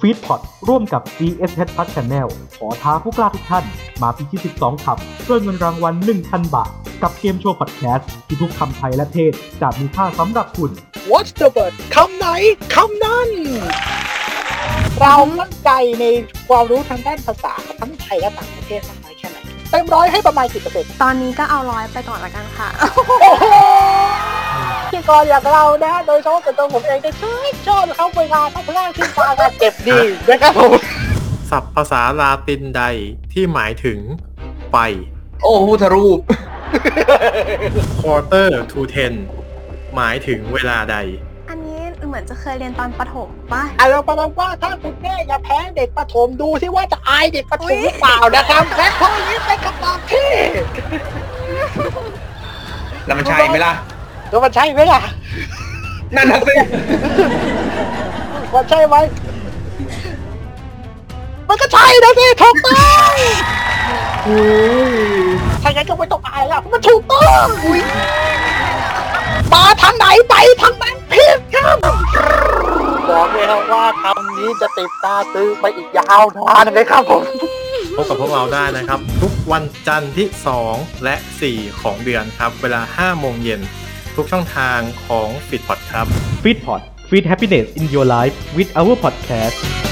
[0.00, 3.64] ฟีดพอดร่วมกับ GS h Plus Channel ขอท้าผู้กล้าทุกท่าน
[4.02, 6.70] มาพิชิต 12คำด้วยเงินรางวัล 1,000 บาท
[7.02, 9.32] กับเกมโชว์พอดแคสต์ที่ทุกคำไทยและเทศ
[9.62, 10.70] จะมีค่าสำหรับคุณ
[11.10, 12.26] What's the word คำไหน
[12.74, 13.28] คำนั้น
[15.00, 15.70] เรามั่นใจ
[16.00, 16.04] ใน
[16.48, 19.38] ความรู้ทางด้านภาษาทั้งไทยและต่างประเทศมากน้อยแค่ไหน
[19.70, 23.75] เต็มร้อยให้ประมาณกี่เปอร์เซ็นต์ตอนนี้ก็เอาร้อยไปก่อนละกันค่ะโอ้โหที่
[25.08, 29.98] กรอย่างเรานะโดยเฉพาะเป็นตัวผมเองจะชอบชอบเขาเวลาเขาพลาดขึ้นมาก็เจ็บดี
[30.28, 30.72] นะครับผม
[31.50, 32.82] ศัพท์ภาษาลาตินใด
[33.32, 33.98] ที่หมายถึง
[34.72, 34.78] ไป
[35.42, 36.18] โอ้พุทธรูป
[38.00, 39.12] quarter to ten
[39.94, 40.96] หมายถึงเวลาใด
[41.50, 50.30] อันนี้เหมือนจะเคยเรียนตอนประถมปะอะเราประมาณว่าถ้าคุณแม่อย่าแพ้เด็กประถมดูที่ว่าจะอายเด็กประถมหรือเปล่านะครับและข้อนี้เป็นคำตอบที่
[53.06, 53.74] แล้วมันใช่ไหมล่ะ
[54.30, 55.00] แล้วมันใช่ไหมล่ะ
[56.16, 56.54] นั่นน่ะสิ
[58.54, 58.96] มันใช่ไหม
[61.48, 62.74] มันก็ใช่นะสิถูกต้อ
[63.10, 63.14] ง
[65.62, 67.80] ถ้างั้นก็ไม่ต้องอายแล้วมันถูกต้องอุ๊ย
[69.52, 71.76] มาทางไหนไปทางนั้นผิดครับ
[73.10, 77.22] บอกเลยครับว่าคำนี้จะติดตาตื้อไปอีกยาวนานเลยครับผม
[77.96, 80.28] พบกับพวกเราได้นะครับ ทุกวันจันทร์ที่
[80.66, 81.14] 2 และ
[81.48, 83.60] 4 ของเดือนครับ เวลา 5 โมงเย็น
[84.16, 86.06] ทุกช่องทางของ f i t p o d ครับ
[86.42, 89.85] Feed Pod Feed Happiness in Your Life with our podcast